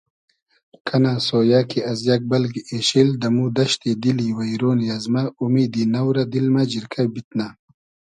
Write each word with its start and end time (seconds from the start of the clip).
کئنۂ 0.87 1.13
سۉیۂ 1.27 1.61
کی 1.69 1.79
از 1.91 1.99
یئگ 2.07 2.21
بئلگی 2.29 2.61
اېشیل 2.71 3.09
دئمو 3.21 3.45
دئشتی 3.57 3.91
دیلی 4.01 4.29
وݷرۉنی 4.37 4.87
ازمۂ 4.97 5.23
اومیدی 5.39 5.83
نۆ 5.93 6.01
رۂ 6.15 6.23
دیل 6.31 6.47
مۂ 6.53 6.63
جیرکۂ 6.71 7.03
بیتنۂ 7.13 7.47